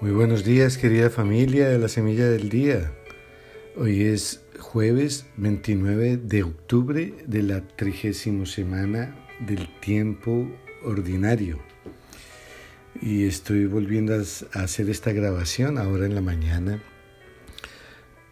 Muy 0.00 0.10
buenos 0.10 0.44
días 0.44 0.78
querida 0.78 1.10
familia 1.10 1.68
de 1.68 1.78
la 1.78 1.86
Semilla 1.86 2.28
del 2.28 2.48
Día. 2.48 2.90
Hoy 3.76 4.02
es 4.02 4.40
jueves 4.58 5.26
29 5.36 6.16
de 6.16 6.42
octubre 6.42 7.14
de 7.24 7.42
la 7.44 7.64
trigésima 7.68 8.46
semana 8.46 9.16
del 9.38 9.68
tiempo 9.78 10.50
ordinario. 10.84 11.60
Y 13.00 13.26
estoy 13.26 13.66
volviendo 13.66 14.14
a 14.14 14.60
hacer 14.60 14.90
esta 14.90 15.12
grabación 15.12 15.78
ahora 15.78 16.06
en 16.06 16.16
la 16.16 16.20
mañana 16.20 16.82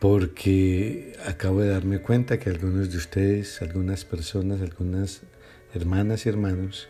porque 0.01 1.13
acabo 1.27 1.61
de 1.61 1.69
darme 1.69 2.01
cuenta 2.01 2.39
que 2.39 2.51
algunos 2.51 2.91
de 2.91 2.99
ustedes, 2.99 3.63
algunas 3.63 4.05
personas, 4.05 4.61
algunas 4.63 5.21
hermanas 5.75 6.27
y 6.27 6.31
hermanos, 6.31 6.89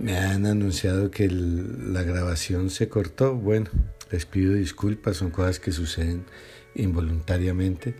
me 0.00 0.16
han 0.16 0.46
anunciado 0.46 1.10
que 1.10 1.28
la 1.28 2.02
grabación 2.02 2.70
se 2.70 2.88
cortó. 2.88 3.34
Bueno, 3.34 3.68
les 4.10 4.26
pido 4.26 4.54
disculpas, 4.54 5.16
son 5.16 5.30
cosas 5.30 5.60
que 5.60 5.72
suceden 5.72 6.24
involuntariamente, 6.74 7.94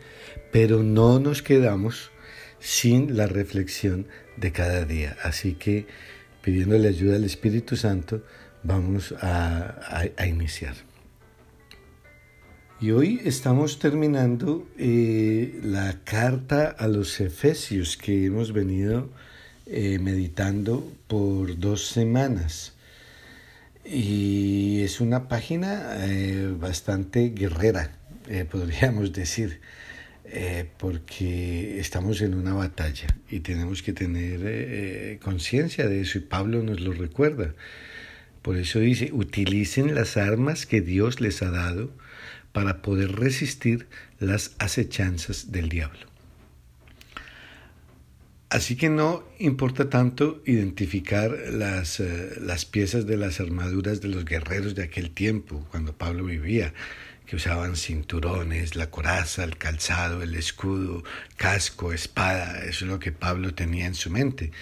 pero 0.53 0.83
no 0.83 1.19
nos 1.19 1.43
quedamos 1.43 2.11
sin 2.61 3.17
la 3.17 3.27
reflexión 3.27 4.07
de 4.37 4.53
cada 4.53 4.85
día. 4.85 5.17
Así 5.23 5.55
que 5.55 5.87
pidiéndole 6.43 6.89
ayuda 6.89 7.17
al 7.17 7.25
Espíritu 7.25 7.77
Santo, 7.77 8.23
vamos 8.63 9.15
a, 9.21 10.05
iniciar. 10.27 10.75
Y 12.81 12.91
hoy 12.91 13.21
estamos 13.25 13.79
terminando 13.79 14.67
eh, 14.77 15.61
la 15.63 16.01
carta 16.03 16.75
a 16.77 16.89
los 16.89 17.21
Efesios 17.21 17.97
que 17.97 18.27
hemos 18.27 18.53
venido 18.53 19.11
eh, 19.67 20.01
meditando 20.01 20.93
por 21.07 21.59
dos 21.59 21.87
semanas. 21.87 22.75
Y 23.85 24.83
es 24.83 25.01
una 25.01 25.29
página 25.29 26.05
eh, 26.05 26.53
bastante 26.59 27.29
guerrera, 27.29 27.93
podríamos 28.51 29.13
decir, 29.13 29.61
porque 30.79 31.79
estamos 31.79 32.23
en 32.23 32.35
una 32.35 32.55
batalla 32.55 33.07
y 33.31 33.41
tenemos 33.41 33.83
que 33.83 33.93
tener 33.93 35.21
conciencia 35.21 35.87
de 35.87 36.01
eso 36.01 36.19
y 36.19 36.23
Pablo 36.23 36.63
nos 36.63 36.81
lo 36.81 36.93
recuerda. 36.93 37.55
Por 38.43 38.57
eso 38.57 38.81
dice, 38.81 39.11
utilicen 39.13 39.95
las 39.95 40.17
armas 40.17 40.67
que 40.67 40.81
Dios 40.81 41.21
les 41.21 41.41
ha 41.43 41.51
dado 41.51 41.91
para 42.55 42.83
poder 42.83 43.17
resistir 43.17 43.89
las 44.21 44.53
acechanzas 44.61 45.51
del 45.51 45.69
diablo. 45.69 46.07
Así 48.49 48.77
que 48.77 48.89
no 48.89 49.25
importa 49.41 49.91
tanto 49.91 50.41
identificar 50.47 51.37
las, 51.51 51.99
eh, 51.99 52.35
las, 52.41 52.65
piezas 52.65 53.07
de 53.09 53.17
las 53.17 53.41
armaduras 53.41 54.01
de 54.01 54.07
los 54.07 54.25
guerreros 54.25 54.77
de 54.77 54.85
aquel 54.85 55.11
tiempo, 55.11 55.67
cuando 55.73 55.99
Pablo 55.99 56.27
vivía, 56.27 56.73
que 57.27 57.35
usaban 57.35 57.75
cinturones, 57.75 58.77
la 58.77 58.89
coraza, 58.89 59.43
el 59.43 59.59
calzado, 59.59 60.23
el 60.23 60.37
escudo, 60.37 61.03
casco, 61.37 61.93
espada, 61.93 62.65
eso 62.65 62.85
es 62.85 62.91
lo 62.93 63.01
que 63.01 63.11
Pablo 63.11 63.53
tenía 63.53 63.87
en 63.87 63.97
su 63.97 64.11
mente. 64.11 64.53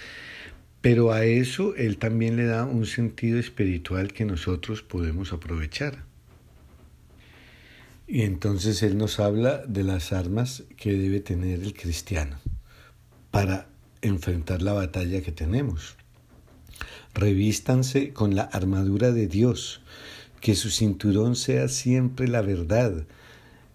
Pero 0.81 1.11
a 1.11 1.25
eso 1.25 1.75
él 1.75 1.99
también 1.99 2.37
le 2.37 2.45
da 2.45 2.65
un 2.65 2.87
sentido 2.87 3.37
espiritual 3.37 4.13
que 4.13 4.25
nosotros 4.25 4.81
podemos 4.81 5.31
aprovechar. 5.31 6.11
Y 8.07 8.21
entonces 8.21 8.83
él 8.83 8.97
nos 8.97 9.19
habla 9.19 9.63
de 9.65 9.83
las 9.83 10.11
armas 10.11 10.63
que 10.77 10.93
debe 10.93 11.19
tener 11.19 11.61
el 11.61 11.73
cristiano 11.73 12.37
para 13.31 13.67
enfrentar 14.01 14.61
la 14.61 14.73
batalla 14.73 15.21
que 15.21 15.31
tenemos. 15.31 15.95
Revístanse 17.13 18.11
con 18.11 18.35
la 18.35 18.43
armadura 18.43 19.11
de 19.11 19.27
Dios, 19.27 19.81
que 20.41 20.55
su 20.55 20.69
cinturón 20.69 21.35
sea 21.35 21.67
siempre 21.69 22.27
la 22.27 22.41
verdad, 22.41 23.05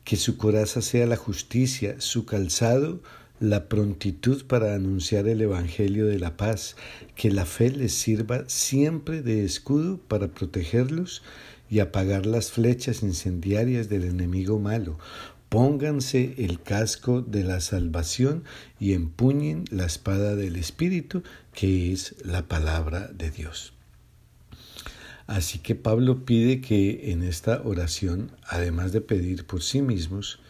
que 0.05 0.17
su 0.17 0.37
coraza 0.37 0.83
sea 0.83 1.07
la 1.07 1.17
justicia, 1.17 2.01
su 2.01 2.27
calzado 2.27 3.01
la 3.41 3.69
prontitud 3.69 4.45
para 4.47 4.75
anunciar 4.75 5.29
el 5.29 5.41
Evangelio 5.41 6.07
de 6.07 6.19
la 6.19 6.37
paz, 6.37 6.77
que 7.15 7.31
la 7.31 7.47
fe 7.47 7.71
les 7.71 7.95
sirva 7.95 8.45
siempre 8.49 9.23
de 9.23 9.45
escudo 9.45 9.99
para 9.99 10.29
protegerlos 10.29 11.23
y 11.71 11.81
apagar 11.81 12.27
las 12.27 12.51
flechas 12.51 13.03
incendiarias 13.03 13.89
del 13.89 14.05
enemigo 14.05 14.59
malo. 14.59 14.99
Pónganse 15.49 16.35
el 16.39 16.61
casco 16.61 17.23
de 17.23 17.43
la 17.43 17.61
salvación 17.61 18.45
y 18.79 18.93
empuñen 18.93 19.65
la 19.71 19.87
espada 19.87 20.37
del 20.37 20.57
Espíritu, 20.57 21.23
que 21.55 21.93
es 21.93 22.15
la 22.23 22.47
palabra 22.47 23.09
de 23.09 23.31
Dios. 23.31 23.73
Así 25.27 25.59
que 25.59 25.75
Pablo 25.75 26.25
pide 26.25 26.61
que 26.61 27.13
en 27.13 27.23
esta 27.23 27.63
oración, 27.63 28.33
además 28.47 28.93
de 28.93 29.03
pedir 29.03 29.47
por 29.47 29.63
sí 29.63 29.83
mismos, 29.83 30.41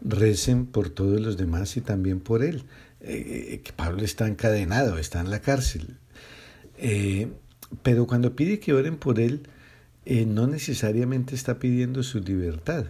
recen 0.00 0.66
por 0.66 0.90
todos 0.90 1.20
los 1.20 1.36
demás 1.36 1.76
y 1.76 1.80
también 1.80 2.20
por 2.20 2.42
él. 2.44 2.64
Eh, 3.00 3.60
que 3.62 3.72
Pablo 3.72 4.02
está 4.02 4.26
encadenado, 4.26 4.98
está 4.98 5.20
en 5.20 5.30
la 5.30 5.40
cárcel. 5.40 5.98
Eh, 6.78 7.28
pero 7.82 8.06
cuando 8.06 8.34
pide 8.36 8.60
que 8.60 8.72
oren 8.72 8.96
por 8.96 9.20
él, 9.20 9.48
eh, 10.06 10.26
no 10.26 10.46
necesariamente 10.46 11.34
está 11.34 11.58
pidiendo 11.58 12.02
su 12.02 12.20
libertad 12.20 12.86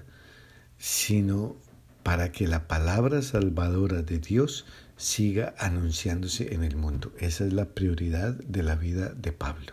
sino 0.79 1.57
para 2.03 2.33
que 2.33 2.47
la 2.47 2.69
palabra 2.69 3.23
salvadora 3.23 4.03
de 4.03 4.19
Dios 4.19 4.67
siga 4.97 5.55
anunciándose 5.59 6.55
en 6.55 6.63
el 6.63 6.77
mundo. 6.77 7.13
Esa 7.19 7.47
es 7.47 7.53
la 7.53 7.71
prioridad 7.71 8.35
de 8.35 8.63
la 8.63 8.75
vida 8.75 9.09
de 9.09 9.33
Pablo. 9.33 9.73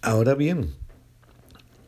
Ahora 0.00 0.34
bien, 0.34 0.74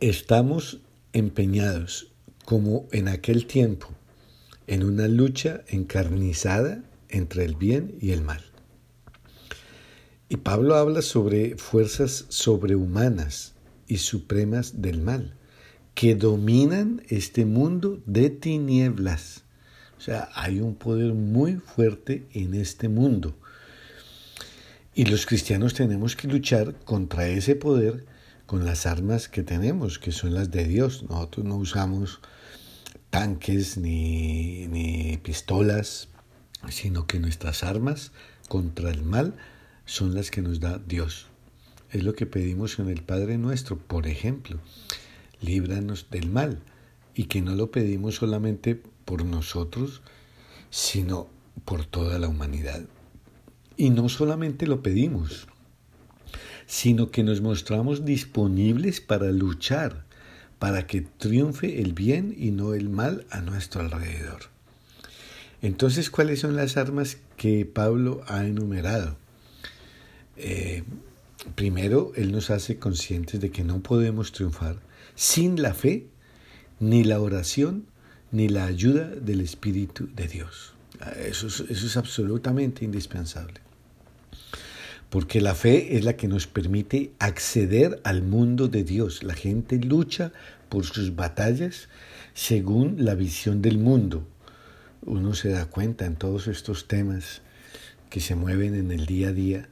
estamos 0.01 0.81
empeñados, 1.13 2.13
como 2.45 2.87
en 2.93 3.09
aquel 3.09 3.47
tiempo, 3.47 3.89
en 4.67 4.85
una 4.85 5.09
lucha 5.09 5.63
encarnizada 5.69 6.83
entre 7.09 7.45
el 7.45 7.55
bien 7.55 7.97
y 8.01 8.11
el 8.11 8.23
mal. 8.23 8.50
Y 10.33 10.37
Pablo 10.37 10.77
habla 10.77 11.03
sobre 11.03 11.57
fuerzas 11.57 12.27
sobrehumanas 12.29 13.55
y 13.89 13.97
supremas 13.97 14.81
del 14.81 15.01
mal 15.01 15.35
que 15.97 16.15
dominan 16.15 17.03
este 17.09 17.45
mundo 17.45 18.01
de 18.07 18.31
tinieblas. 18.31 19.43
O 19.99 20.01
sea, 20.01 20.29
hay 20.37 20.61
un 20.61 20.77
poder 20.77 21.15
muy 21.15 21.57
fuerte 21.57 22.29
en 22.33 22.55
este 22.55 22.89
mundo. 22.89 23.37
Y 24.95 25.07
los 25.07 25.27
cristianos 25.27 25.75
tenemos 25.75 26.15
que 26.15 26.29
luchar 26.29 26.77
contra 26.85 27.27
ese 27.27 27.57
poder 27.57 28.07
con 28.47 28.65
las 28.65 28.87
armas 28.87 29.29
que 29.29 29.43
tenemos, 29.43 29.99
que 29.99 30.13
son 30.13 30.33
las 30.33 30.53
de 30.53 30.65
Dios. 30.65 31.03
Nosotros 31.11 31.45
no 31.45 31.57
usamos 31.57 32.21
tanques 33.11 33.77
ni, 33.77 34.69
ni 34.69 35.17
pistolas, 35.17 36.07
sino 36.69 37.09
que 37.09 37.19
nuestras 37.19 37.65
armas 37.65 38.13
contra 38.49 38.93
el 38.93 39.03
mal 39.03 39.35
son 39.91 40.15
las 40.15 40.31
que 40.31 40.43
nos 40.43 40.61
da 40.61 40.79
Dios. 40.79 41.27
Es 41.91 42.05
lo 42.05 42.15
que 42.15 42.27
pedimos 42.27 42.79
en 42.79 42.89
el 42.89 43.03
Padre 43.03 43.39
nuestro, 43.39 43.77
por 43.77 44.07
ejemplo 44.07 44.61
líbranos 45.41 46.07
del 46.11 46.29
mal, 46.29 46.61
y 47.15 47.25
que 47.25 47.43
no 47.43 47.55
lo 47.55 47.71
pedimos 47.71 48.17
solamente 48.17 48.81
por 49.05 49.25
nosotros, 49.25 50.03
sino 50.71 51.29
por 51.65 51.85
toda 51.85 52.19
la 52.19 52.29
humanidad. 52.29 52.83
Y 53.77 53.91
no 53.91 54.09
solamente 54.09 54.67
lo 54.67 54.83
pedimos, 54.83 55.49
sino 56.67 57.11
que 57.11 57.25
nos 57.25 57.41
mostramos 57.41 58.05
disponibles 58.05 59.01
para 59.01 59.33
luchar, 59.33 60.05
para 60.59 60.87
que 60.87 61.01
triunfe 61.01 61.81
el 61.81 61.95
bien 61.95 62.35
y 62.37 62.51
no 62.51 62.75
el 62.75 62.91
mal 62.91 63.27
a 63.31 63.41
nuestro 63.41 63.81
alrededor. 63.81 64.43
Entonces, 65.63 66.11
¿cuáles 66.11 66.41
son 66.41 66.57
las 66.57 66.77
armas 66.77 67.19
que 67.37 67.67
Pablo 67.67 68.23
ha 68.27 68.47
enumerado? 68.47 69.17
Eh, 70.43 70.85
primero, 71.55 72.13
él 72.17 72.33
nos 72.33 72.51
hace 72.51 72.79
conscientes 72.79 73.41
de 73.41 73.51
que 73.51 73.63
no 73.63 73.81
podemos 73.81 74.33
triunfar 74.33 74.77
sin 75.15 75.61
la 75.61 75.75
fe, 75.75 76.07
ni 76.79 77.05
la 77.05 77.21
oración, 77.21 77.85
ni 78.33 78.49
la 78.49 78.65
ayuda 78.65 79.09
del 79.09 79.43
Espíritu 79.43 80.09
de 80.15 80.29
Dios. 80.29 80.75
Eso 81.19 81.49
es, 81.49 81.61
eso 81.61 81.87
es 81.87 81.97
absolutamente 81.97 82.87
indispensable. 82.87 83.61
Porque 85.11 85.41
la 85.41 85.55
fe 85.55 85.97
es 85.97 86.05
la 86.05 86.17
que 86.17 86.29
nos 86.29 86.47
permite 86.47 87.13
acceder 87.19 88.01
al 88.05 88.23
mundo 88.23 88.69
de 88.69 88.85
Dios. 88.85 89.23
La 89.23 89.35
gente 89.35 89.77
lucha 89.79 90.33
por 90.69 90.87
sus 90.87 91.17
batallas 91.17 91.89
según 92.33 93.05
la 93.05 93.15
visión 93.15 93.61
del 93.61 93.77
mundo. 93.77 94.27
Uno 95.03 95.35
se 95.35 95.51
da 95.51 95.67
cuenta 95.67 96.07
en 96.07 96.17
todos 96.17 96.47
estos 96.47 96.89
temas 96.89 97.43
que 98.09 98.21
se 98.21 98.37
mueven 98.37 98.75
en 98.75 98.91
el 98.91 99.05
día 99.07 99.29
a 99.29 99.33
día 99.33 99.69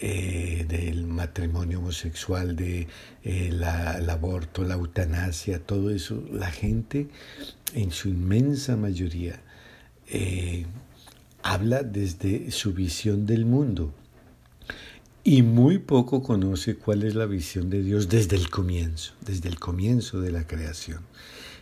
eh, 0.00 0.64
del 0.68 1.06
matrimonio 1.06 1.78
homosexual, 1.78 2.56
de 2.56 2.88
eh, 3.24 3.60
aborto, 4.08 4.64
la 4.64 4.74
eutanasia, 4.74 5.58
todo 5.58 5.90
eso, 5.90 6.22
la 6.32 6.50
gente 6.50 7.08
en 7.74 7.90
su 7.90 8.08
inmensa 8.08 8.76
mayoría 8.76 9.40
eh, 10.08 10.66
habla 11.42 11.82
desde 11.82 12.50
su 12.50 12.72
visión 12.72 13.26
del 13.26 13.44
mundo 13.44 13.92
y 15.24 15.42
muy 15.42 15.78
poco 15.78 16.22
conoce 16.22 16.76
cuál 16.76 17.04
es 17.04 17.14
la 17.14 17.26
visión 17.26 17.70
de 17.70 17.82
Dios 17.82 18.08
desde 18.08 18.36
el 18.36 18.50
comienzo, 18.50 19.14
desde 19.24 19.48
el 19.48 19.58
comienzo 19.58 20.20
de 20.20 20.32
la 20.32 20.46
creación. 20.46 21.00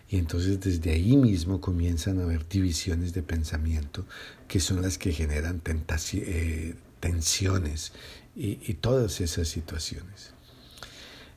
Y 0.09 0.17
entonces 0.17 0.61
desde 0.61 0.91
ahí 0.91 1.17
mismo 1.17 1.61
comienzan 1.61 2.19
a 2.19 2.25
haber 2.25 2.49
divisiones 2.49 3.13
de 3.13 3.23
pensamiento 3.23 4.07
que 4.49 4.59
son 4.59 4.83
las 4.83 4.99
que 4.99 5.13
generan 5.13 5.63
eh, 5.65 6.75
tensiones 7.01 7.93
y, 8.37 8.75
todas 8.75 9.21
esas 9.21 9.49
situaciones. 9.49 10.33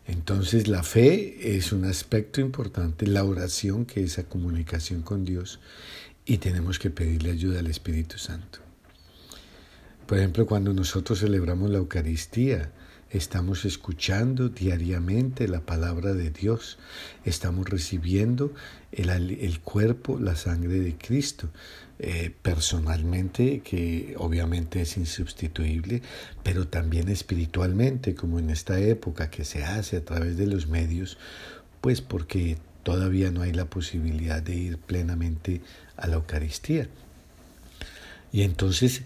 Entonces 0.06 0.68
la 0.68 0.84
fe 0.84 1.56
es 1.58 1.72
un 1.72 1.86
aspecto 1.86 2.42
importante, 2.42 3.08
la 3.08 3.24
oración 3.24 3.86
que 3.86 4.04
es 4.04 4.14
esa 4.14 4.24
comunicación 4.24 5.02
con 5.02 5.26
Dios 5.26 5.60
y 6.26 6.38
tenemos 6.38 6.78
que 6.78 6.90
pedirle 6.90 7.32
ayuda 7.32 7.60
al 7.60 7.68
Espíritu 7.68 8.18
Santo. 8.18 8.60
Por 10.06 10.18
ejemplo, 10.18 10.46
cuando 10.46 10.74
nosotros 10.74 11.20
celebramos 11.20 11.70
la 11.70 11.78
Eucaristía, 11.78 12.72
estamos 13.14 13.64
escuchando 13.64 14.50
diariamente 14.50 15.48
la 15.48 15.62
palabra 15.62 16.14
de 16.14 16.32
Dios, 16.32 16.80
estamos 17.26 17.70
recibiendo 17.70 18.54
el, 18.92 19.60
cuerpo, 19.60 20.20
la 20.20 20.36
sangre 20.36 20.80
de 20.80 20.96
Cristo, 20.98 21.50
eh, 22.00 22.34
personalmente, 22.42 23.62
que 23.62 24.16
obviamente 24.18 24.82
es 24.82 24.98
insubstituible, 24.98 26.02
pero 26.42 26.68
también 26.68 27.08
espiritualmente, 27.08 28.16
como 28.16 28.40
en 28.40 28.50
esta 28.50 28.80
época 28.80 29.30
que 29.30 29.46
se 29.46 29.64
hace 29.64 29.98
a 29.98 30.04
través 30.04 30.36
de 30.36 30.48
los 30.48 30.68
medios, 30.68 31.20
pues 31.82 32.02
porque 32.02 32.58
todavía 32.82 33.30
no 33.30 33.44
hay 33.44 33.54
la 33.54 33.66
posibilidad 33.66 34.42
de 34.42 34.56
ir 34.56 34.78
plenamente 34.80 35.62
a 35.98 36.08
la 36.08 36.16
Eucaristía. 36.16 36.90
Y 38.32 38.42
entonces 38.42 39.04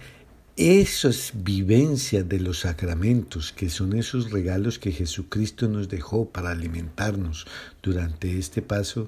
esas 0.58 1.34
vivencias 1.36 2.28
de 2.28 2.40
los 2.40 2.62
sacramentos, 2.62 3.54
que 3.54 3.70
son 3.70 3.94
esos 3.94 4.32
regalos 4.32 4.80
que 4.80 4.92
Jesucristo 4.92 5.68
nos 5.68 5.88
dejó 5.88 6.30
para 6.30 6.50
alimentarnos 6.50 7.46
durante 7.84 8.40
este 8.40 8.64
paso 8.64 9.08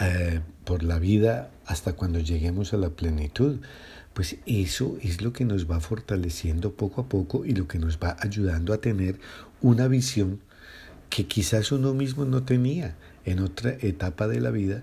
eh, 0.00 0.40
por 0.64 0.82
la 0.82 0.98
vida 0.98 1.50
hasta 1.66 1.92
cuando 1.92 2.20
lleguemos 2.20 2.72
a 2.72 2.78
la 2.78 2.88
plenitud, 2.88 3.58
pues 4.14 4.36
eso 4.46 4.96
es 5.02 5.20
lo 5.20 5.34
que 5.34 5.44
nos 5.44 5.70
va 5.70 5.78
fortaleciendo 5.80 6.72
poco 6.72 7.02
a 7.02 7.08
poco 7.08 7.44
y 7.44 7.52
lo 7.52 7.68
que 7.68 7.78
nos 7.78 7.98
va 7.98 8.16
ayudando 8.20 8.72
a 8.72 8.80
tener 8.80 9.20
una 9.60 9.88
visión 9.88 10.40
que 11.10 11.26
quizás 11.26 11.70
uno 11.70 11.92
mismo 11.92 12.24
no 12.24 12.44
tenía 12.44 12.96
en 13.26 13.40
otra 13.40 13.76
etapa 13.80 14.26
de 14.26 14.40
la 14.40 14.50
vida 14.50 14.82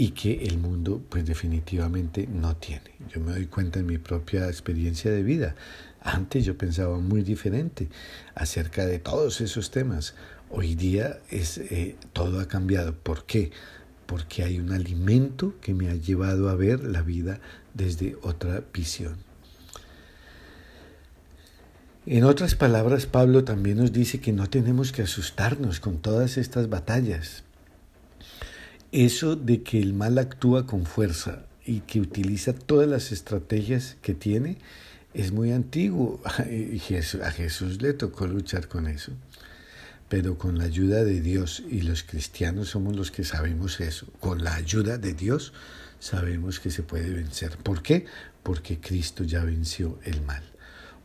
y 0.00 0.10
que 0.10 0.46
el 0.46 0.58
mundo 0.58 1.02
pues 1.08 1.26
definitivamente 1.26 2.28
no 2.28 2.54
tiene. 2.54 2.92
Yo 3.12 3.20
me 3.20 3.32
doy 3.32 3.46
cuenta 3.46 3.80
en 3.80 3.86
mi 3.86 3.98
propia 3.98 4.46
experiencia 4.46 5.10
de 5.10 5.24
vida. 5.24 5.56
Antes 6.00 6.44
yo 6.44 6.56
pensaba 6.56 7.00
muy 7.00 7.22
diferente 7.22 7.88
acerca 8.36 8.86
de 8.86 9.00
todos 9.00 9.40
esos 9.40 9.72
temas. 9.72 10.14
Hoy 10.50 10.76
día 10.76 11.18
es, 11.30 11.58
eh, 11.58 11.96
todo 12.12 12.38
ha 12.38 12.46
cambiado. 12.46 12.94
¿Por 12.94 13.26
qué? 13.26 13.50
Porque 14.06 14.44
hay 14.44 14.60
un 14.60 14.70
alimento 14.70 15.56
que 15.60 15.74
me 15.74 15.88
ha 15.88 15.96
llevado 15.96 16.48
a 16.48 16.54
ver 16.54 16.84
la 16.84 17.02
vida 17.02 17.40
desde 17.74 18.16
otra 18.22 18.62
visión. 18.72 19.16
En 22.06 22.22
otras 22.22 22.54
palabras, 22.54 23.06
Pablo 23.06 23.42
también 23.42 23.78
nos 23.78 23.92
dice 23.92 24.20
que 24.20 24.32
no 24.32 24.48
tenemos 24.48 24.92
que 24.92 25.02
asustarnos 25.02 25.80
con 25.80 25.98
todas 25.98 26.38
estas 26.38 26.68
batallas, 26.68 27.42
eso 28.92 29.36
de 29.36 29.62
que 29.62 29.80
el 29.80 29.92
mal 29.92 30.18
actúa 30.18 30.66
con 30.66 30.86
fuerza 30.86 31.46
y 31.64 31.80
que 31.80 32.00
utiliza 32.00 32.54
todas 32.54 32.88
las 32.88 33.12
estrategias 33.12 33.96
que 34.00 34.14
tiene 34.14 34.58
es 35.14 35.32
muy 35.32 35.52
antiguo. 35.52 36.20
A 36.24 37.30
Jesús 37.30 37.82
le 37.82 37.92
tocó 37.92 38.26
luchar 38.26 38.68
con 38.68 38.86
eso. 38.86 39.12
Pero 40.08 40.38
con 40.38 40.56
la 40.56 40.64
ayuda 40.64 41.04
de 41.04 41.20
Dios, 41.20 41.62
y 41.68 41.82
los 41.82 42.02
cristianos 42.02 42.68
somos 42.70 42.96
los 42.96 43.10
que 43.10 43.24
sabemos 43.24 43.78
eso, 43.80 44.06
con 44.20 44.42
la 44.42 44.54
ayuda 44.54 44.96
de 44.96 45.12
Dios 45.12 45.52
sabemos 46.00 46.60
que 46.60 46.70
se 46.70 46.82
puede 46.82 47.10
vencer. 47.10 47.58
¿Por 47.58 47.82
qué? 47.82 48.06
Porque 48.42 48.80
Cristo 48.80 49.24
ya 49.24 49.44
venció 49.44 49.98
el 50.04 50.22
mal. 50.22 50.42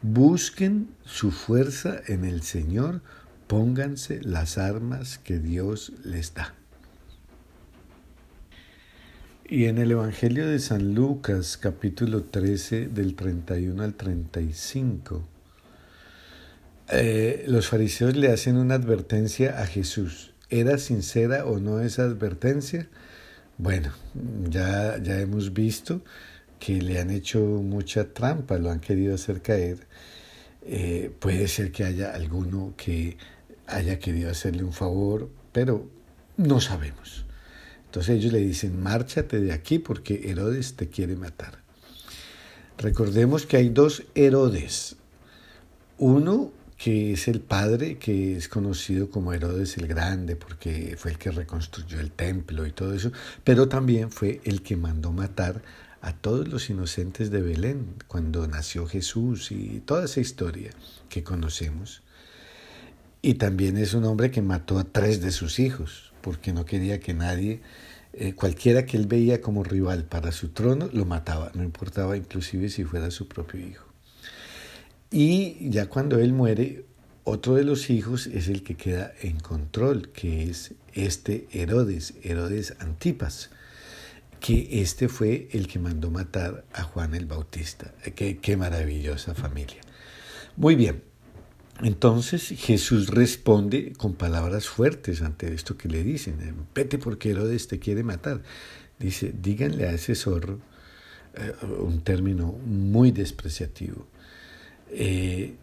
Busquen 0.01 0.89
su 1.03 1.31
fuerza 1.31 2.01
en 2.07 2.23
el 2.23 2.43
Señor, 2.43 3.01
pónganse 3.47 4.21
las 4.21 4.57
armas 4.57 5.17
que 5.17 5.39
Dios 5.39 5.91
les 6.05 6.33
da. 6.33 6.55
Y 9.49 9.65
en 9.65 9.77
el 9.77 9.91
Evangelio 9.91 10.47
de 10.47 10.57
San 10.57 10.95
Lucas, 10.95 11.57
capítulo 11.57 12.23
13, 12.23 12.87
del 12.87 13.13
31 13.13 13.83
al 13.83 13.93
35, 13.93 15.21
eh, 16.89 17.43
los 17.47 17.67
fariseos 17.67 18.15
le 18.15 18.31
hacen 18.31 18.55
una 18.55 18.75
advertencia 18.75 19.61
a 19.61 19.67
Jesús. 19.67 20.31
¿Era 20.49 20.77
sincera 20.77 21.45
o 21.45 21.59
no 21.59 21.81
esa 21.81 22.03
advertencia? 22.03 22.87
Bueno, 23.57 23.91
ya, 24.49 24.97
ya 25.03 25.19
hemos 25.19 25.53
visto 25.53 26.01
que 26.57 26.81
le 26.81 26.99
han 26.99 27.09
hecho 27.09 27.39
mucha 27.41 28.13
trampa, 28.13 28.57
lo 28.57 28.71
han 28.71 28.79
querido 28.79 29.13
hacer 29.13 29.41
caer. 29.41 29.79
Eh, 30.61 31.11
puede 31.19 31.49
ser 31.49 31.73
que 31.73 31.83
haya 31.83 32.13
alguno 32.13 32.73
que 32.77 33.17
haya 33.67 33.99
querido 33.99 34.31
hacerle 34.31 34.63
un 34.63 34.73
favor, 34.73 35.29
pero 35.51 35.89
no 36.37 36.61
sabemos. 36.61 37.25
Entonces 37.93 38.17
ellos 38.17 38.33
le 38.33 38.39
dicen, 38.39 38.81
márchate 38.81 39.39
de 39.39 39.51
aquí 39.51 39.77
porque 39.77 40.31
Herodes 40.31 40.73
te 40.73 40.89
quiere 40.89 41.15
matar. 41.15 41.59
Recordemos 42.79 43.45
que 43.45 43.57
hay 43.57 43.69
dos 43.69 44.01
Herodes. 44.15 44.95
Uno 45.99 46.51
que 46.75 47.13
es 47.13 47.27
el 47.27 47.39
padre, 47.39 47.99
que 47.99 48.35
es 48.35 48.49
conocido 48.49 49.11
como 49.11 49.31
Herodes 49.31 49.77
el 49.77 49.85
Grande, 49.85 50.35
porque 50.35 50.95
fue 50.97 51.11
el 51.11 51.19
que 51.19 51.29
reconstruyó 51.29 51.99
el 51.99 52.09
templo 52.09 52.65
y 52.65 52.71
todo 52.71 52.95
eso, 52.95 53.11
pero 53.43 53.69
también 53.69 54.09
fue 54.09 54.41
el 54.43 54.63
que 54.63 54.75
mandó 54.75 55.11
matar 55.11 55.61
a 56.01 56.13
todos 56.13 56.47
los 56.47 56.71
inocentes 56.71 57.29
de 57.29 57.43
Belén 57.43 57.93
cuando 58.07 58.47
nació 58.47 58.87
Jesús 58.87 59.51
y 59.51 59.83
toda 59.85 60.05
esa 60.05 60.19
historia 60.19 60.71
que 61.09 61.23
conocemos. 61.23 62.01
Y 63.21 63.35
también 63.35 63.77
es 63.77 63.93
un 63.93 64.05
hombre 64.05 64.31
que 64.31 64.41
mató 64.41 64.79
a 64.79 64.83
tres 64.83 65.21
de 65.21 65.31
sus 65.31 65.59
hijos, 65.59 66.12
porque 66.23 66.53
no 66.53 66.65
quería 66.65 66.99
que 66.99 67.13
nadie, 67.13 67.61
eh, 68.13 68.33
cualquiera 68.33 68.85
que 68.85 68.97
él 68.97 69.05
veía 69.05 69.41
como 69.41 69.63
rival 69.63 70.05
para 70.05 70.31
su 70.31 70.49
trono, 70.49 70.89
lo 70.91 71.05
mataba, 71.05 71.51
no 71.53 71.63
importaba 71.63 72.17
inclusive 72.17 72.69
si 72.69 72.85
fuera 72.85 73.11
su 73.11 73.27
propio 73.27 73.59
hijo. 73.59 73.85
Y 75.11 75.69
ya 75.69 75.87
cuando 75.87 76.17
él 76.17 76.33
muere, 76.33 76.85
otro 77.25 77.55
de 77.55 77.63
los 77.63 77.89
hijos 77.89 78.25
es 78.27 78.47
el 78.47 78.63
que 78.63 78.75
queda 78.75 79.13
en 79.21 79.39
control, 79.39 80.09
que 80.09 80.43
es 80.43 80.73
este 80.93 81.47
Herodes, 81.51 82.15
Herodes 82.23 82.75
Antipas, 82.79 83.49
que 84.39 84.81
este 84.81 85.09
fue 85.09 85.47
el 85.51 85.67
que 85.67 85.79
mandó 85.79 86.09
matar 86.09 86.65
a 86.73 86.83
Juan 86.83 87.15
el 87.15 87.25
Bautista. 87.25 87.93
Qué, 88.15 88.37
qué 88.37 88.57
maravillosa 88.57 89.35
familia. 89.35 89.81
Muy 90.57 90.75
bien, 90.75 91.03
entonces 91.83 92.47
Jesús 92.57 93.09
responde 93.09 93.93
con 93.97 94.13
palabras 94.13 94.67
fuertes 94.69 95.21
ante 95.21 95.53
esto 95.53 95.77
que 95.77 95.89
le 95.89 96.03
dicen. 96.03 96.37
Vete 96.73 96.97
porque 96.97 97.31
Herodes 97.31 97.67
te 97.67 97.79
quiere 97.79 98.03
matar. 98.03 98.41
Dice, 98.99 99.33
díganle 99.37 99.87
a 99.87 99.91
ese 99.91 100.15
zorro, 100.15 100.59
eh, 101.35 101.53
un 101.79 102.01
término 102.01 102.53
muy 102.65 103.11
despreciativo, 103.11 104.07
eh, 104.91 105.55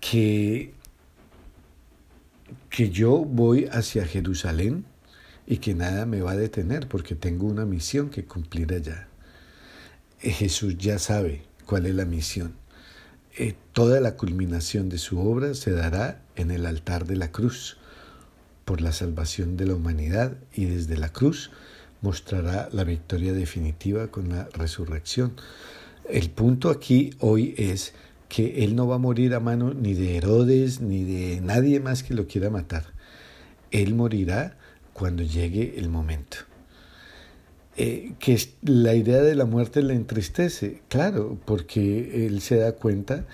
que, 0.00 0.72
que 2.70 2.90
yo 2.90 3.18
voy 3.18 3.66
hacia 3.70 4.06
Jerusalén 4.06 4.86
y 5.46 5.58
que 5.58 5.74
nada 5.74 6.06
me 6.06 6.22
va 6.22 6.32
a 6.32 6.36
detener 6.36 6.88
porque 6.88 7.14
tengo 7.14 7.46
una 7.46 7.66
misión 7.66 8.08
que 8.08 8.24
cumplir 8.24 8.72
allá. 8.72 9.08
Eh, 10.22 10.30
Jesús 10.30 10.78
ya 10.78 10.98
sabe 10.98 11.42
cuál 11.66 11.84
es 11.86 11.94
la 11.94 12.06
misión 12.06 12.54
eh, 13.40 13.56
toda 13.72 14.00
la 14.00 14.16
culminación 14.16 14.90
de 14.90 14.98
su 14.98 15.18
obra 15.18 15.54
se 15.54 15.70
dará 15.70 16.20
en 16.36 16.50
el 16.50 16.66
altar 16.66 17.06
de 17.06 17.16
la 17.16 17.32
cruz, 17.32 17.78
por 18.66 18.82
la 18.82 18.92
salvación 18.92 19.56
de 19.56 19.66
la 19.66 19.74
humanidad 19.74 20.36
y 20.54 20.66
desde 20.66 20.98
la 20.98 21.08
cruz 21.08 21.50
mostrará 22.02 22.68
la 22.70 22.84
victoria 22.84 23.32
definitiva 23.32 24.08
con 24.08 24.28
la 24.28 24.48
resurrección. 24.52 25.32
El 26.06 26.28
punto 26.28 26.68
aquí 26.68 27.14
hoy 27.18 27.54
es 27.56 27.94
que 28.28 28.62
Él 28.62 28.76
no 28.76 28.86
va 28.86 28.96
a 28.96 28.98
morir 28.98 29.34
a 29.34 29.40
mano 29.40 29.72
ni 29.72 29.94
de 29.94 30.18
Herodes 30.18 30.82
ni 30.82 31.04
de 31.04 31.40
nadie 31.40 31.80
más 31.80 32.02
que 32.02 32.12
lo 32.12 32.26
quiera 32.26 32.50
matar. 32.50 32.84
Él 33.70 33.94
morirá 33.94 34.58
cuando 34.92 35.22
llegue 35.22 35.78
el 35.78 35.88
momento. 35.88 36.49
Eh, 37.76 38.14
que 38.18 38.38
la 38.62 38.94
idea 38.94 39.22
de 39.22 39.34
la 39.34 39.44
muerte 39.44 39.82
le 39.82 39.94
entristece, 39.94 40.82
claro, 40.88 41.38
porque 41.44 42.26
él 42.26 42.40
se 42.40 42.56
da 42.56 42.72
cuenta 42.72 43.26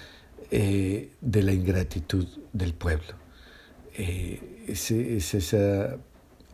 eh, 0.50 1.10
de 1.20 1.42
la 1.42 1.52
ingratitud 1.52 2.26
del 2.52 2.74
pueblo. 2.74 3.14
Eh, 3.96 4.64
es, 4.68 4.90
es 4.90 5.34
esa 5.34 5.96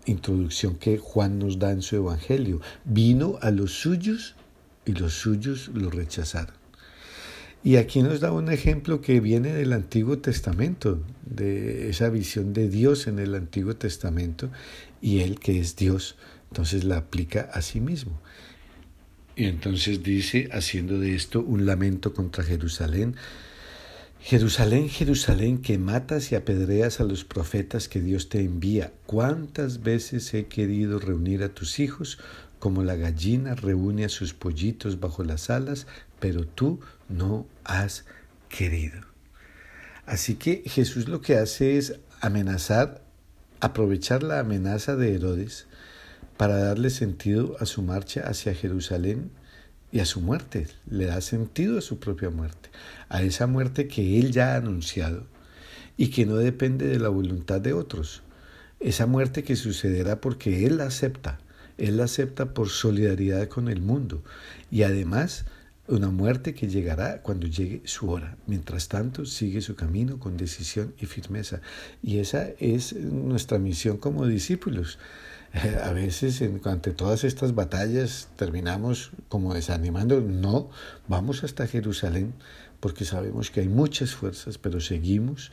introducción 0.07 0.77
que 0.77 0.99
Juan 0.99 1.39
nos 1.39 1.59
da 1.59 1.73
en 1.73 1.83
su 1.83 1.97
Evangelio. 1.97 2.61
Vino 2.85 3.39
a 3.43 3.51
los 3.51 3.73
suyos 3.73 4.37
y 4.85 4.93
los 4.93 5.15
suyos 5.15 5.71
lo 5.75 5.91
rechazaron. 5.91 6.55
Y 7.65 7.77
aquí 7.77 8.03
nos 8.03 8.21
da 8.21 8.33
un 8.33 8.51
ejemplo 8.51 9.01
que 9.01 9.21
viene 9.21 9.53
del 9.53 9.73
Antiguo 9.73 10.19
Testamento, 10.19 11.01
de 11.25 11.91
esa 11.91 12.09
visión 12.09 12.53
de 12.53 12.69
Dios 12.69 13.07
en 13.07 13.21
el 13.21 13.35
Antiguo 13.37 13.77
Testamento, 13.77 14.51
y 15.01 15.21
Él 15.21 15.39
que 15.39 15.61
es 15.61 15.77
Dios, 15.77 16.17
entonces 16.53 16.85
la 16.85 16.99
aplica 16.99 17.49
a 17.55 17.63
sí 17.63 17.81
mismo. 17.81 18.21
Y 19.35 19.47
entonces 19.47 20.03
dice, 20.03 20.51
haciendo 20.53 21.01
de 21.01 21.15
esto 21.15 21.41
un 21.41 21.65
lamento 21.65 22.13
contra 22.13 22.45
Jerusalén, 22.45 23.17
Jerusalén, 24.21 24.91
Jerusalén, 24.91 25.63
que 25.63 25.79
matas 25.79 26.31
y 26.31 26.35
apedreas 26.35 27.01
a 27.01 27.05
los 27.05 27.25
profetas 27.25 27.89
que 27.89 28.03
Dios 28.03 28.29
te 28.29 28.41
envía, 28.41 28.93
¿cuántas 29.07 29.83
veces 29.83 30.35
he 30.35 30.45
querido 30.45 30.99
reunir 30.99 31.43
a 31.43 31.49
tus 31.49 31.81
hijos 31.81 32.19
como 32.59 32.85
la 32.85 32.97
gallina 32.97 33.55
reúne 33.55 34.05
a 34.05 34.11
sus 34.11 34.35
pollitos 34.35 35.01
bajo 35.01 35.25
las 35.25 35.49
alas, 35.49 35.87
pero 36.21 36.47
tú 36.47 36.81
no 37.09 37.47
has 37.65 38.05
querido? 38.51 39.01
Así 40.05 40.35
que 40.35 40.63
Jesús 40.67 41.09
lo 41.09 41.23
que 41.23 41.37
hace 41.37 41.79
es 41.79 41.99
amenazar, 42.21 43.03
aprovechar 43.61 44.23
la 44.23 44.41
amenaza 44.41 44.97
de 44.97 45.15
Herodes 45.15 45.67
para 46.37 46.59
darle 46.59 46.91
sentido 46.91 47.57
a 47.61 47.67
su 47.67 47.83
marcha 47.83 48.23
hacia 48.23 48.55
Jerusalén 48.55 49.31
y 49.91 50.01
a 50.01 50.07
su 50.07 50.21
muerte, 50.21 50.69
le 50.89 51.07
da 51.07 51.21
sentido 51.21 51.79
a 51.79 51.83
su 51.83 51.99
propia 51.99 52.31
muerte, 52.31 52.71
a 53.09 53.23
esa 53.23 53.47
muerte 53.47 53.89
que 53.89 54.19
él 54.19 54.33
ya 54.33 54.55
ha 54.55 54.57
anunciado 54.57 55.27
y 55.97 56.09
que 56.09 56.27
no 56.27 56.37
depende 56.37 56.87
de 56.87 56.99
la 56.99 57.09
voluntad 57.09 57.61
de 57.61 57.75
otros, 57.75 58.23
esa 58.81 59.07
muerte 59.07 59.45
que 59.45 59.57
sucederá 59.57 60.21
porque 60.21 60.67
él 60.67 60.79
la 60.79 60.85
acepta, 60.85 61.39
él 61.79 61.99
la 61.99 62.05
acepta 62.05 62.55
por 62.55 62.69
solidaridad 62.69 63.49
con 63.49 63.69
el 63.69 63.81
mundo 63.81 64.23
y 64.71 64.83
además 64.83 65.45
una 65.89 66.11
muerte 66.11 66.55
que 66.55 66.69
llegará 66.69 67.23
cuando 67.23 67.47
llegue 67.47 67.83
su 67.85 68.09
hora. 68.11 68.37
Mientras 68.47 68.89
tanto, 68.89 69.27
sigue 69.27 69.61
su 69.61 69.75
camino 69.75 70.19
con 70.19 70.37
decisión 70.37 70.95
y 70.99 71.07
firmeza. 71.07 71.61
Y 72.03 72.19
esa 72.19 72.49
es 72.59 72.95
nuestra 72.95 73.59
misión 73.59 73.99
como 73.99 74.27
discípulos. 74.27 74.99
A 75.83 75.93
veces 75.93 76.43
ante 76.65 76.93
todas 76.93 77.25
estas 77.25 77.55
batallas 77.55 78.29
terminamos 78.37 79.11
como 79.29 79.55
desanimando. 79.55 80.21
No, 80.21 80.71
vamos 81.09 81.45
hasta 81.45 81.67
Jerusalén 81.67 82.33
porque 82.81 83.05
sabemos 83.05 83.51
que 83.51 83.61
hay 83.61 83.69
muchas 83.69 84.15
fuerzas, 84.15 84.59
pero 84.59 84.81
seguimos 84.81 85.53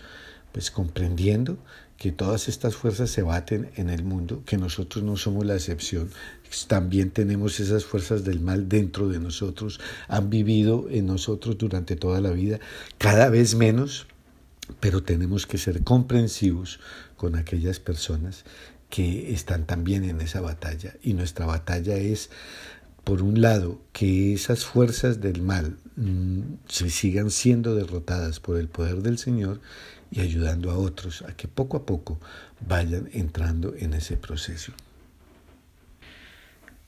pues 0.51 0.72
comprendiendo 0.72 1.60
que 1.98 2.12
todas 2.12 2.48
estas 2.48 2.75
fuerzas 2.75 3.12
se 3.12 3.22
baten 3.22 3.70
en 3.75 3.89
el 3.89 4.03
mundo, 4.03 4.41
que 4.46 4.58
nosotros 4.58 5.03
no 5.03 5.18
somos 5.18 5.46
la 5.46 5.53
excepción, 5.56 6.10
también 6.68 7.12
tenemos 7.12 7.60
esas 7.60 7.86
fuerzas 7.86 8.24
del 8.24 8.39
mal 8.39 8.68
dentro 8.70 9.10
de 9.10 9.20
nosotros, 9.20 9.79
han 10.08 10.29
vivido 10.29 10.88
en 10.89 11.06
nosotros 11.06 11.58
durante 11.58 11.96
toda 11.96 12.22
la 12.22 12.32
vida, 12.32 12.60
cada 12.98 13.29
vez 13.29 13.53
menos, 13.53 14.08
pero 14.79 15.03
tenemos 15.03 15.46
que 15.46 15.58
ser 15.58 15.84
comprensivos 15.84 16.79
con 17.18 17.36
aquellas 17.36 17.79
personas 17.79 18.46
que 18.89 19.34
están 19.34 19.65
también 19.65 20.03
en 20.03 20.22
esa 20.22 20.41
batalla. 20.41 20.96
Y 21.03 21.13
nuestra 21.13 21.46
batalla 21.46 21.96
es, 21.96 22.29
por 23.03 23.22
un 23.22 23.41
lado, 23.41 23.81
que 23.93 24.34
esas 24.34 24.65
fuerzas 24.65 25.22
del 25.22 25.41
mal 25.41 25.77
mm, 25.96 26.41
se 26.67 26.89
sigan 26.89 27.31
siendo 27.31 27.75
derrotadas 27.75 28.39
por 28.39 28.58
el 28.58 28.67
poder 28.67 29.01
del 29.01 29.17
Señor 29.17 29.62
y 30.12 30.22
ayudando 30.22 30.72
a 30.72 30.77
otros 30.77 31.22
a 31.22 31.36
que 31.36 31.48
poco 31.48 31.77
a 31.77 31.86
poco 31.86 32.19
vayan 32.67 33.10
entrando 33.13 33.75
en 33.77 33.93
ese 33.93 34.17
proceso. 34.17 34.74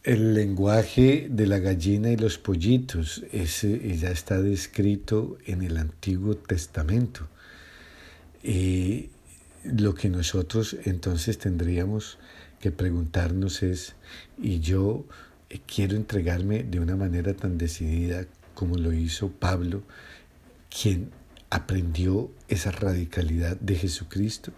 El 0.03 0.33
lenguaje 0.33 1.27
de 1.29 1.45
la 1.45 1.59
gallina 1.59 2.09
y 2.09 2.17
los 2.17 2.39
pollitos, 2.39 3.23
ya 3.31 4.09
está 4.09 4.41
descrito 4.41 5.37
en 5.45 5.61
el 5.61 5.77
Antiguo 5.77 6.35
Testamento. 6.35 7.27
Eh, 8.41 9.11
lo 9.63 9.93
que 9.93 10.09
nosotros 10.09 10.75
entonces 10.85 11.37
tendríamos 11.37 12.17
que 12.59 12.71
preguntarnos 12.71 13.63
es, 13.63 13.95
¿y 14.37 14.59
yo 14.59 15.05
eh, 15.49 15.59
quiero 15.65 15.95
entregarme 15.95 16.63
de 16.63 16.79
una 16.79 16.95
manera 16.95 17.33
tan 17.33 17.57
decidida 17.57 18.25
como 18.53 18.77
lo 18.77 18.93
hizo 18.93 19.31
Pablo, 19.31 19.83
quien 20.69 21.09
aprendió 21.49 22.31
esa 22.47 22.71
radicalidad 22.71 23.57
de 23.59 23.75
Jesucristo? 23.75 24.51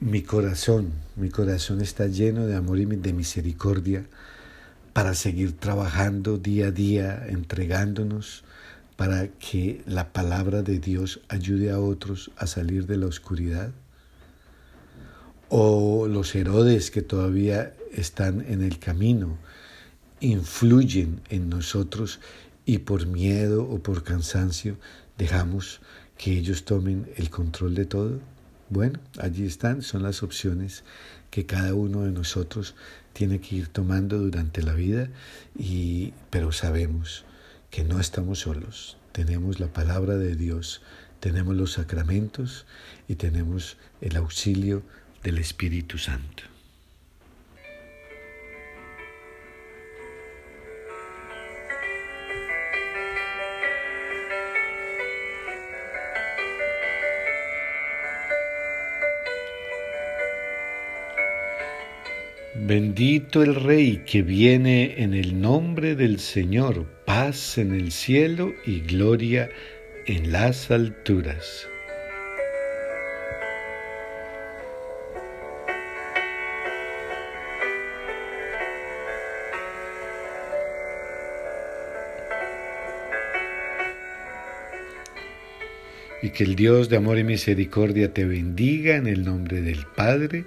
Mi 0.00 0.22
corazón, 0.22 0.92
mi 1.14 1.30
corazón 1.30 1.80
está 1.80 2.06
lleno 2.06 2.46
de 2.46 2.56
amor 2.56 2.78
y 2.78 2.86
de 2.86 3.12
misericordia 3.12 4.04
para 4.92 5.14
seguir 5.14 5.56
trabajando 5.56 6.38
día 6.38 6.68
a 6.68 6.70
día, 6.70 7.26
entregándonos 7.28 8.44
para 8.96 9.28
que 9.28 9.82
la 9.86 10.12
palabra 10.12 10.62
de 10.62 10.78
Dios 10.78 11.20
ayude 11.28 11.70
a 11.70 11.78
otros 11.78 12.30
a 12.36 12.46
salir 12.46 12.86
de 12.86 12.96
la 12.96 13.06
oscuridad? 13.06 13.72
¿O 15.48 16.08
los 16.08 16.34
Herodes 16.34 16.90
que 16.90 17.02
todavía 17.02 17.74
están 17.92 18.44
en 18.48 18.62
el 18.62 18.78
camino 18.78 19.38
influyen 20.20 21.20
en 21.28 21.50
nosotros 21.50 22.20
y 22.64 22.78
por 22.78 23.06
miedo 23.06 23.64
o 23.64 23.78
por 23.78 24.02
cansancio 24.02 24.76
dejamos 25.18 25.80
que 26.16 26.32
ellos 26.32 26.64
tomen 26.64 27.08
el 27.16 27.30
control 27.30 27.74
de 27.74 27.84
todo? 27.84 28.20
Bueno, 28.68 28.98
allí 29.18 29.46
están, 29.46 29.82
son 29.82 30.02
las 30.02 30.22
opciones 30.22 30.82
que 31.30 31.46
cada 31.46 31.74
uno 31.74 32.02
de 32.02 32.10
nosotros 32.10 32.74
tiene 33.12 33.40
que 33.40 33.56
ir 33.56 33.68
tomando 33.68 34.18
durante 34.18 34.62
la 34.62 34.72
vida, 34.72 35.08
y, 35.56 36.12
pero 36.30 36.50
sabemos 36.50 37.24
que 37.70 37.84
no 37.84 38.00
estamos 38.00 38.40
solos. 38.40 38.96
Tenemos 39.12 39.60
la 39.60 39.68
palabra 39.68 40.16
de 40.16 40.36
Dios, 40.36 40.82
tenemos 41.20 41.56
los 41.56 41.72
sacramentos 41.72 42.66
y 43.08 43.14
tenemos 43.16 43.76
el 44.00 44.16
auxilio 44.16 44.82
del 45.22 45.38
Espíritu 45.38 45.98
Santo. 45.98 46.55
Bendito 62.58 63.42
el 63.42 63.54
Rey 63.54 64.02
que 64.06 64.22
viene 64.22 65.02
en 65.02 65.14
el 65.14 65.40
nombre 65.40 65.94
del 65.94 66.18
Señor, 66.18 66.86
paz 67.04 67.58
en 67.58 67.72
el 67.74 67.92
cielo 67.92 68.54
y 68.64 68.80
gloria 68.80 69.50
en 70.06 70.32
las 70.32 70.70
alturas. 70.70 71.68
Y 86.22 86.30
que 86.30 86.42
el 86.42 86.56
Dios 86.56 86.88
de 86.88 86.96
amor 86.96 87.18
y 87.18 87.24
misericordia 87.24 88.12
te 88.12 88.24
bendiga 88.24 88.96
en 88.96 89.06
el 89.06 89.24
nombre 89.24 89.60
del 89.60 89.84
Padre, 89.94 90.46